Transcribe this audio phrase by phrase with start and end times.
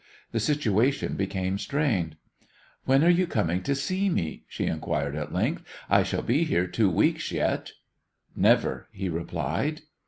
[0.31, 2.15] The situation became strained.
[2.85, 5.61] "When are you coming to see me?" she inquired at length.
[5.91, 7.73] "I shall be here two weeks yet."
[8.35, 9.81] "Never," he replied.